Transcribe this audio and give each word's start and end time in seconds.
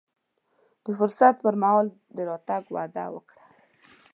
د 0.83 0.85
فرصت 0.99 1.35
پر 1.43 1.55
مهال 1.61 1.87
د 2.15 2.17
راتګ 2.29 2.63
وعده 2.75 3.05
وکړه. 3.15 3.43